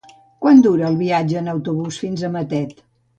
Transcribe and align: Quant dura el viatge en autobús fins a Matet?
Quant 0.43 0.61
dura 0.67 0.87
el 0.87 0.95
viatge 1.01 1.37
en 1.41 1.51
autobús 1.53 1.99
fins 2.05 2.23
a 2.25 2.33
Matet? 2.37 2.73